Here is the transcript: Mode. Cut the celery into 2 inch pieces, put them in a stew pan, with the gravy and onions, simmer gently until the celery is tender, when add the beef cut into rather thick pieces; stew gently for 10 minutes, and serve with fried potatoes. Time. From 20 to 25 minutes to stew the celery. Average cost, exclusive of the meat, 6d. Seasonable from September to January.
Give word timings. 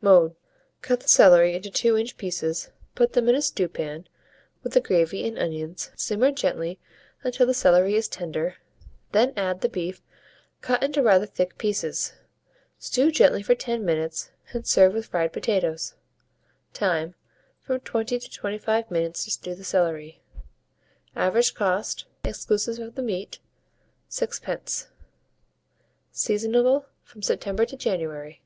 Mode. 0.00 0.36
Cut 0.82 1.00
the 1.00 1.08
celery 1.08 1.54
into 1.54 1.70
2 1.70 1.96
inch 1.96 2.16
pieces, 2.18 2.68
put 2.94 3.14
them 3.14 3.26
in 3.28 3.34
a 3.34 3.40
stew 3.42 3.68
pan, 3.68 4.06
with 4.62 4.74
the 4.74 4.80
gravy 4.80 5.26
and 5.26 5.36
onions, 5.38 5.90
simmer 5.96 6.30
gently 6.30 6.78
until 7.24 7.46
the 7.46 7.54
celery 7.54 7.94
is 7.96 8.06
tender, 8.06 8.56
when 9.12 9.32
add 9.36 9.62
the 9.62 9.68
beef 9.68 10.02
cut 10.60 10.82
into 10.84 11.02
rather 11.02 11.24
thick 11.26 11.56
pieces; 11.58 12.12
stew 12.78 13.10
gently 13.10 13.42
for 13.42 13.54
10 13.56 13.84
minutes, 13.84 14.30
and 14.52 14.64
serve 14.66 14.92
with 14.92 15.06
fried 15.06 15.32
potatoes. 15.32 15.94
Time. 16.74 17.14
From 17.62 17.80
20 17.80 18.18
to 18.20 18.30
25 18.30 18.90
minutes 18.92 19.24
to 19.24 19.30
stew 19.30 19.54
the 19.56 19.64
celery. 19.64 20.22
Average 21.16 21.54
cost, 21.54 22.04
exclusive 22.24 22.78
of 22.78 22.94
the 22.94 23.02
meat, 23.02 23.40
6d. 24.10 24.86
Seasonable 26.12 26.84
from 27.02 27.22
September 27.22 27.64
to 27.64 27.76
January. 27.76 28.42